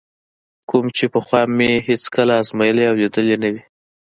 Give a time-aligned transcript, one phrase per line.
[0.69, 3.61] کوم چې پخوا مې هېڅکله ازمایلی او لیدلی نه وي.